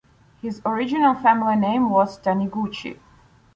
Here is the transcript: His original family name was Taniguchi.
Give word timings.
His 0.41 0.63
original 0.65 1.13
family 1.13 1.55
name 1.55 1.91
was 1.91 2.19
Taniguchi. 2.19 2.97